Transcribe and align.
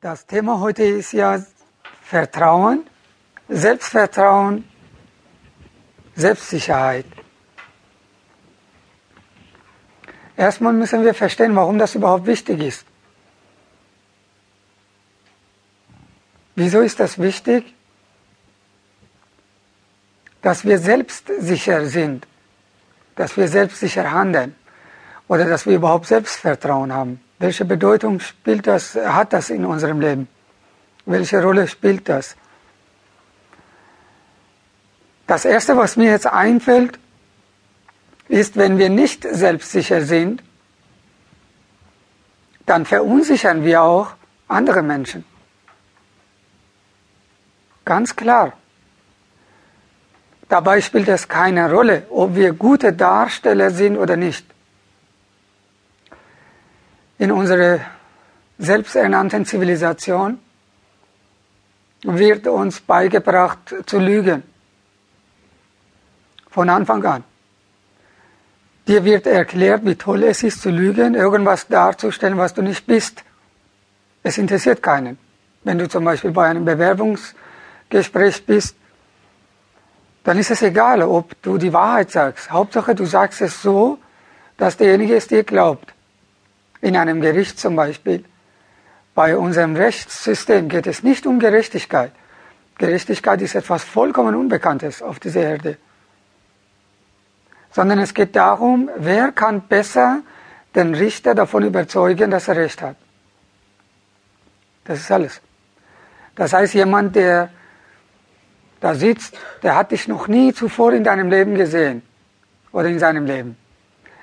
Das 0.00 0.24
Thema 0.24 0.60
heute 0.60 0.82
ist 0.82 1.12
ja 1.12 1.44
Vertrauen, 2.00 2.86
Selbstvertrauen, 3.50 4.66
Selbstsicherheit. 6.16 7.04
Erstmal 10.38 10.72
müssen 10.72 11.04
wir 11.04 11.12
verstehen, 11.12 11.54
warum 11.54 11.76
das 11.76 11.94
überhaupt 11.94 12.24
wichtig 12.24 12.60
ist. 12.62 12.86
Wieso 16.54 16.80
ist 16.80 16.98
das 16.98 17.18
wichtig? 17.18 17.74
Dass 20.40 20.64
wir 20.64 20.78
selbstsicher 20.78 21.84
sind, 21.84 22.26
dass 23.16 23.36
wir 23.36 23.48
selbstsicher 23.48 24.10
handeln 24.10 24.54
oder 25.28 25.44
dass 25.44 25.66
wir 25.66 25.74
überhaupt 25.74 26.06
Selbstvertrauen 26.06 26.90
haben. 26.90 27.20
Welche 27.40 27.64
Bedeutung 27.64 28.20
spielt 28.20 28.66
das, 28.66 28.94
hat 28.94 29.32
das 29.32 29.48
in 29.48 29.64
unserem 29.64 29.98
Leben? 29.98 30.28
Welche 31.06 31.42
Rolle 31.42 31.66
spielt 31.66 32.06
das? 32.06 32.36
Das 35.26 35.46
Erste, 35.46 35.74
was 35.74 35.96
mir 35.96 36.10
jetzt 36.10 36.26
einfällt, 36.26 36.98
ist, 38.28 38.58
wenn 38.58 38.76
wir 38.76 38.90
nicht 38.90 39.22
selbstsicher 39.22 40.02
sind, 40.02 40.42
dann 42.66 42.84
verunsichern 42.84 43.64
wir 43.64 43.82
auch 43.82 44.12
andere 44.46 44.82
Menschen. 44.82 45.24
Ganz 47.86 48.14
klar. 48.14 48.52
Dabei 50.50 50.82
spielt 50.82 51.08
es 51.08 51.26
keine 51.26 51.72
Rolle, 51.72 52.06
ob 52.10 52.34
wir 52.34 52.52
gute 52.52 52.92
Darsteller 52.92 53.70
sind 53.70 53.96
oder 53.96 54.16
nicht. 54.16 54.44
In 57.20 57.30
unserer 57.32 57.80
selbsternannten 58.56 59.44
Zivilisation 59.44 60.38
wird 62.02 62.46
uns 62.46 62.80
beigebracht 62.80 63.74
zu 63.84 63.98
lügen. 63.98 64.42
Von 66.48 66.70
Anfang 66.70 67.04
an. 67.04 67.24
Dir 68.88 69.04
wird 69.04 69.26
erklärt, 69.26 69.84
wie 69.84 69.96
toll 69.96 70.22
es 70.22 70.42
ist 70.42 70.62
zu 70.62 70.70
lügen, 70.70 71.14
irgendwas 71.14 71.68
darzustellen, 71.68 72.38
was 72.38 72.54
du 72.54 72.62
nicht 72.62 72.86
bist. 72.86 73.22
Es 74.22 74.38
interessiert 74.38 74.82
keinen. 74.82 75.18
Wenn 75.62 75.76
du 75.76 75.90
zum 75.90 76.06
Beispiel 76.06 76.30
bei 76.30 76.46
einem 76.46 76.64
Bewerbungsgespräch 76.64 78.46
bist, 78.46 78.76
dann 80.24 80.38
ist 80.38 80.50
es 80.50 80.62
egal, 80.62 81.02
ob 81.02 81.34
du 81.42 81.58
die 81.58 81.74
Wahrheit 81.74 82.12
sagst. 82.12 82.50
Hauptsache, 82.50 82.94
du 82.94 83.04
sagst 83.04 83.42
es 83.42 83.60
so, 83.60 83.98
dass 84.56 84.78
derjenige 84.78 85.16
es 85.16 85.26
dir 85.26 85.44
glaubt. 85.44 85.92
In 86.80 86.96
einem 86.96 87.20
Gericht 87.20 87.58
zum 87.58 87.76
Beispiel. 87.76 88.24
Bei 89.14 89.36
unserem 89.36 89.76
Rechtssystem 89.76 90.68
geht 90.68 90.86
es 90.86 91.02
nicht 91.02 91.26
um 91.26 91.38
Gerechtigkeit. 91.38 92.12
Gerechtigkeit 92.78 93.42
ist 93.42 93.54
etwas 93.54 93.84
vollkommen 93.84 94.34
Unbekanntes 94.34 95.02
auf 95.02 95.18
dieser 95.18 95.42
Erde 95.42 95.76
sondern 97.70 97.98
es 98.00 98.14
geht 98.14 98.34
darum, 98.36 98.90
wer 98.96 99.32
kann 99.32 99.62
besser 99.62 100.22
den 100.74 100.94
Richter 100.94 101.34
davon 101.34 101.64
überzeugen, 101.64 102.30
dass 102.30 102.48
er 102.48 102.56
recht 102.56 102.82
hat. 102.82 102.96
Das 104.84 105.00
ist 105.00 105.10
alles. 105.10 105.40
Das 106.34 106.52
heißt, 106.52 106.74
jemand, 106.74 107.16
der 107.16 107.50
da 108.80 108.94
sitzt, 108.94 109.36
der 109.62 109.76
hat 109.76 109.90
dich 109.90 110.08
noch 110.08 110.26
nie 110.26 110.52
zuvor 110.52 110.92
in 110.92 111.04
deinem 111.04 111.28
Leben 111.28 111.54
gesehen 111.54 112.02
oder 112.72 112.88
in 112.88 112.98
seinem 112.98 113.26
Leben. 113.26 113.56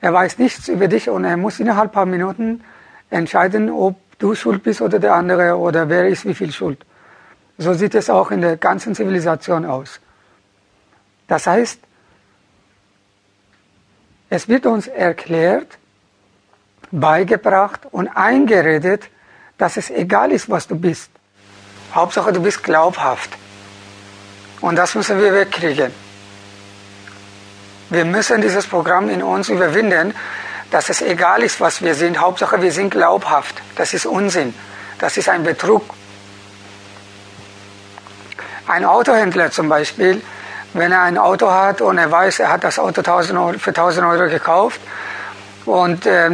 Er 0.00 0.12
weiß 0.12 0.38
nichts 0.38 0.68
über 0.68 0.88
dich 0.88 1.08
und 1.08 1.24
er 1.24 1.36
muss 1.36 1.58
innerhalb 1.58 1.90
ein 1.90 1.92
paar 1.92 2.06
Minuten 2.06 2.62
entscheiden, 3.10 3.70
ob 3.70 3.96
du 4.18 4.34
schuld 4.34 4.62
bist 4.62 4.80
oder 4.80 4.98
der 4.98 5.14
andere 5.14 5.56
oder 5.56 5.88
wer 5.88 6.08
ist 6.08 6.24
wie 6.24 6.34
viel 6.34 6.52
schuld. 6.52 6.84
So 7.56 7.74
sieht 7.74 7.94
es 7.94 8.08
auch 8.08 8.30
in 8.30 8.40
der 8.40 8.56
ganzen 8.56 8.94
Zivilisation 8.94 9.64
aus. 9.64 10.00
Das 11.26 11.46
heißt, 11.46 11.80
es 14.30 14.48
wird 14.48 14.66
uns 14.66 14.86
erklärt, 14.86 15.78
beigebracht 16.90 17.80
und 17.90 18.08
eingeredet, 18.08 19.10
dass 19.56 19.76
es 19.76 19.90
egal 19.90 20.30
ist, 20.32 20.48
was 20.48 20.68
du 20.68 20.76
bist. 20.76 21.10
Hauptsache, 21.92 22.32
du 22.32 22.40
bist 22.40 22.62
glaubhaft. 22.62 23.30
Und 24.60 24.76
das 24.76 24.94
müssen 24.94 25.20
wir 25.20 25.32
wegkriegen. 25.32 25.92
Wir 27.90 28.04
müssen 28.04 28.40
dieses 28.40 28.66
Programm 28.66 29.08
in 29.08 29.22
uns 29.22 29.48
überwinden, 29.48 30.14
dass 30.70 30.88
es 30.90 31.00
egal 31.00 31.42
ist, 31.42 31.60
was 31.60 31.82
wir 31.82 31.94
sind. 31.94 32.20
Hauptsache, 32.20 32.60
wir 32.60 32.72
sind 32.72 32.90
glaubhaft. 32.90 33.62
Das 33.76 33.94
ist 33.94 34.06
Unsinn. 34.06 34.54
Das 34.98 35.16
ist 35.16 35.28
ein 35.28 35.42
Betrug. 35.42 35.82
Ein 38.66 38.84
Autohändler 38.84 39.50
zum 39.50 39.68
Beispiel 39.68 40.20
wenn 40.74 40.92
er 40.92 41.02
ein 41.02 41.18
Auto 41.18 41.50
hat 41.50 41.80
und 41.80 41.98
er 41.98 42.10
weiß, 42.10 42.40
er 42.40 42.52
hat 42.52 42.64
das 42.64 42.78
Auto 42.78 43.00
1000 43.00 43.38
Euro, 43.38 43.58
für 43.58 43.70
1000 43.70 44.06
Euro 44.06 44.28
gekauft 44.28 44.80
und 45.64 46.06
äh, 46.06 46.30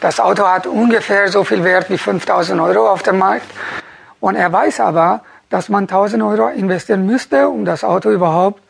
das 0.00 0.20
Auto 0.20 0.46
hat 0.46 0.66
ungefähr 0.66 1.28
so 1.28 1.44
viel 1.44 1.64
Wert 1.64 1.90
wie 1.90 1.98
5000 1.98 2.60
Euro 2.60 2.88
auf 2.88 3.02
dem 3.02 3.18
Markt 3.18 3.46
und 4.20 4.36
er 4.36 4.52
weiß 4.52 4.80
aber, 4.80 5.22
dass 5.50 5.68
man 5.68 5.84
1000 5.84 6.22
Euro 6.22 6.48
investieren 6.48 7.06
müsste, 7.06 7.48
um 7.48 7.64
das 7.64 7.84
Auto 7.84 8.10
überhaupt 8.10 8.62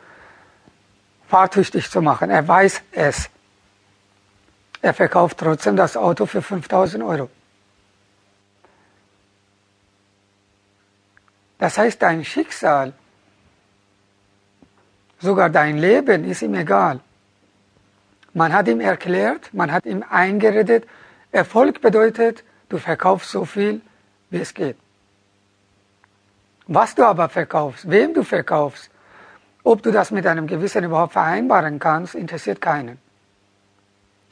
fahrtüchtig 1.29 1.91
zu 1.91 2.01
machen. 2.01 2.31
Er 2.31 2.47
weiß 2.47 2.83
es. 2.93 3.31
Er 4.83 4.95
verkauft 4.95 5.39
trotzdem 5.39 5.77
das 5.77 5.97
Auto 5.97 6.27
für 6.27 6.43
5000 6.43 7.03
Euro. 7.03 7.31
Das 11.59 11.79
heißt, 11.79 12.01
dein 12.03 12.25
Schicksal 12.25 12.93
Sogar 15.19 15.51
dein 15.51 15.79
Leben 15.79 16.25
ist 16.25 16.43
ihm 16.43 16.55
egal. 16.55 17.01
Man 18.35 18.53
hat 18.53 18.69
ihm 18.69 18.81
erklärt, 18.81 19.53
man 19.55 19.73
hat 19.73 19.87
ihm 19.87 20.05
eingeredet, 20.09 20.87
Erfolg 21.33 21.81
bedeutet, 21.81 22.45
du 22.69 22.79
verkaufst 22.79 23.31
so 23.31 23.45
viel, 23.45 23.81
wie 24.31 24.41
es 24.41 24.53
geht. 24.53 24.77
Was 26.67 26.95
du 26.95 27.05
aber 27.05 27.29
verkaufst, 27.29 27.89
wem 27.91 28.13
du 28.13 28.23
verkaufst, 28.25 28.91
ob 29.67 29.83
du 29.83 29.91
das 29.91 30.13
mit 30.13 30.25
einem 30.29 30.47
Gewissen 30.47 30.85
überhaupt 30.85 31.15
vereinbaren 31.15 31.81
kannst, 31.81 32.15
interessiert 32.15 32.61
keinen. 32.61 32.99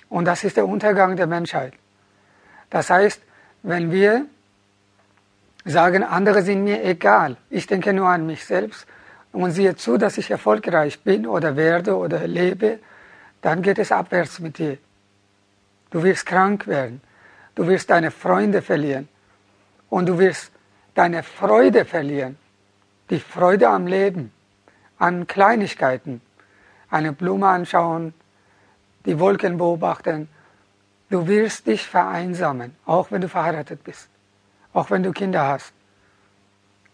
Und 0.09 0.27
das 0.27 0.45
ist 0.45 0.57
der 0.57 0.65
Untergang 0.65 1.17
der 1.17 1.27
Menschheit. 1.27 1.73
Das 2.71 2.89
heißt, 2.89 3.21
wenn 3.65 3.91
wir 3.91 4.27
sagen, 5.65 6.05
andere 6.05 6.43
sind 6.43 6.63
mir 6.63 6.85
egal, 6.85 7.37
ich 7.51 7.67
denke 7.67 7.93
nur 7.93 8.07
an 8.07 8.27
mich 8.27 8.45
selbst, 8.45 8.87
und 9.33 9.51
siehe 9.51 9.75
zu, 9.75 9.97
dass 9.99 10.19
ich 10.19 10.31
erfolgreich 10.31 11.01
bin 11.01 11.27
oder 11.27 11.57
werde 11.57 11.97
oder 11.97 12.29
lebe, 12.29 12.79
dann 13.43 13.61
geht 13.61 13.81
es 13.81 13.91
abwärts 13.91 14.39
mit 14.39 14.59
dir. 14.59 14.79
Du 15.91 16.05
wirst 16.05 16.27
krank 16.27 16.69
werden, 16.69 17.01
du 17.57 17.67
wirst 17.67 17.91
deine 17.91 18.13
Freunde 18.13 18.63
verlieren 18.63 19.09
und 19.91 20.07
du 20.07 20.17
wirst 20.17 20.53
deine 20.95 21.25
Freude 21.25 21.85
verlieren, 21.85 22.39
die 23.11 23.19
Freude 23.19 23.69
am 23.69 23.89
Leben, 23.89 24.33
an 24.99 25.27
Kleinigkeiten, 25.27 26.21
eine 26.91 27.13
Blume 27.13 27.49
anschauen, 27.49 28.15
die 29.07 29.19
Wolken 29.19 29.59
beobachten. 29.59 30.29
Du 31.11 31.27
wirst 31.27 31.67
dich 31.67 31.87
vereinsamen, 31.87 32.75
auch 32.87 33.11
wenn 33.11 33.21
du 33.21 33.29
verheiratet 33.29 33.85
bist, 33.85 34.09
auch 34.73 34.91
wenn 34.91 35.03
du 35.03 35.13
Kinder 35.13 35.47
hast. 35.47 35.73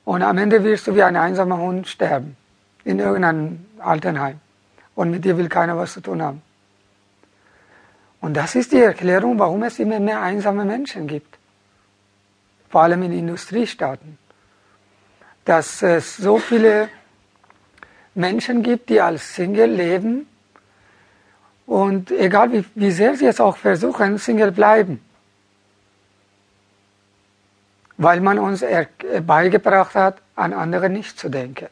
Und 0.04 0.22
am 0.22 0.38
Ende 0.38 0.64
wirst 0.64 0.86
du 0.86 0.94
wie 0.94 1.02
ein 1.02 1.16
einsamer 1.16 1.58
Hund 1.58 1.86
sterben 1.86 2.36
in 2.84 2.98
irgendeinem 2.98 3.66
Altenheim. 3.78 4.40
Und 4.94 5.10
mit 5.10 5.24
dir 5.24 5.36
will 5.36 5.48
keiner 5.48 5.76
was 5.76 5.92
zu 5.92 6.00
tun 6.00 6.20
haben. 6.22 6.42
Und 8.20 8.34
das 8.34 8.54
ist 8.54 8.72
die 8.72 8.80
Erklärung, 8.80 9.38
warum 9.38 9.62
es 9.62 9.78
immer 9.78 10.00
mehr 10.00 10.20
einsame 10.20 10.64
Menschen 10.64 11.06
gibt. 11.06 11.38
Vor 12.68 12.82
allem 12.82 13.02
in 13.02 13.12
Industriestaaten. 13.12 14.18
Dass 15.44 15.82
es 15.82 16.16
so 16.16 16.38
viele 16.38 16.88
Menschen 18.14 18.62
gibt, 18.62 18.88
die 18.88 19.00
als 19.00 19.34
Single 19.34 19.70
leben 19.70 20.26
und 21.66 22.10
egal 22.10 22.52
wie, 22.52 22.64
wie 22.74 22.90
sehr 22.90 23.16
sie 23.16 23.26
es 23.26 23.40
auch 23.40 23.56
versuchen, 23.56 24.18
Single 24.18 24.52
bleiben 24.52 25.00
weil 28.00 28.20
man 28.20 28.38
uns 28.38 28.64
beigebracht 29.26 29.94
hat, 29.94 30.22
an 30.34 30.54
andere 30.54 30.88
nicht 30.88 31.18
zu 31.18 31.28
denken, 31.28 31.68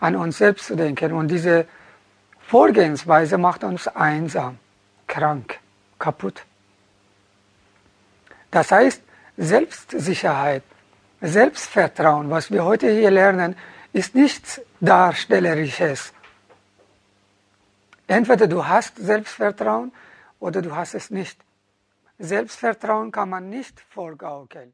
an 0.00 0.16
uns 0.16 0.38
selbst 0.38 0.66
zu 0.66 0.74
denken. 0.74 1.12
Und 1.12 1.28
diese 1.28 1.66
Vorgehensweise 2.40 3.38
macht 3.38 3.62
uns 3.62 3.86
einsam, 3.86 4.58
krank, 5.06 5.60
kaputt. 5.96 6.42
Das 8.50 8.72
heißt, 8.72 9.00
Selbstsicherheit, 9.36 10.64
Selbstvertrauen, 11.20 12.30
was 12.30 12.50
wir 12.50 12.64
heute 12.64 12.90
hier 12.90 13.12
lernen, 13.12 13.54
ist 13.92 14.14
nichts 14.14 14.60
Darstellerisches. 14.80 16.12
Entweder 18.06 18.46
du 18.46 18.66
hast 18.66 18.96
Selbstvertrauen 18.96 19.92
oder 20.40 20.62
du 20.62 20.74
hast 20.74 20.94
es 20.94 21.10
nicht. 21.10 21.38
Selbstvertrauen 22.18 23.12
kann 23.12 23.28
man 23.28 23.48
nicht 23.48 23.80
vorgaukeln. 23.90 24.72